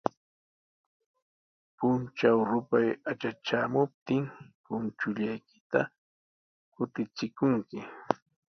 Puntraw 1.77 2.39
rupay 2.51 2.87
atratraamuptin, 3.11 4.23
punchullaykita 4.63 5.79
kutichikunki. 6.73 7.79